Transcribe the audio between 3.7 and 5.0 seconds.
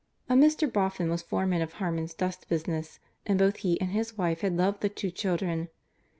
and his wife had loved the